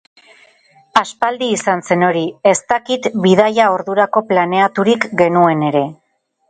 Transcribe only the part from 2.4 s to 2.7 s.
ez